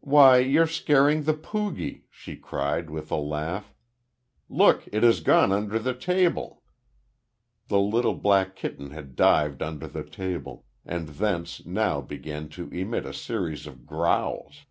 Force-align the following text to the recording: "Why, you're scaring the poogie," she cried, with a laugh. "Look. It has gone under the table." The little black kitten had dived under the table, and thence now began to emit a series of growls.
"Why, 0.00 0.38
you're 0.38 0.66
scaring 0.66 1.24
the 1.24 1.34
poogie," 1.34 2.06
she 2.10 2.34
cried, 2.34 2.88
with 2.88 3.10
a 3.10 3.16
laugh. 3.16 3.74
"Look. 4.48 4.88
It 4.90 5.02
has 5.02 5.20
gone 5.20 5.52
under 5.52 5.78
the 5.78 5.92
table." 5.92 6.62
The 7.68 7.78
little 7.78 8.14
black 8.14 8.56
kitten 8.56 8.92
had 8.92 9.14
dived 9.16 9.60
under 9.62 9.86
the 9.86 10.02
table, 10.02 10.64
and 10.86 11.08
thence 11.10 11.66
now 11.66 12.00
began 12.00 12.48
to 12.56 12.70
emit 12.70 13.04
a 13.04 13.12
series 13.12 13.66
of 13.66 13.84
growls. 13.84 14.64